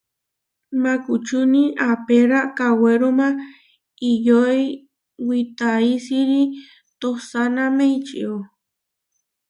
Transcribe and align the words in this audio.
Makučúni 0.81 1.63
apéra 1.89 2.39
kawéruma 2.57 3.27
iʼyói 4.09 4.61
witaísiri 5.27 6.41
tohsáname 6.99 7.83
ičió. 7.97 8.33